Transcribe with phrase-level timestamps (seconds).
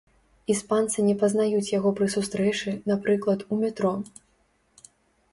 [0.51, 3.93] Іспанцы не пазнаюць яго пры сустрэчы, напрыклад, у метро.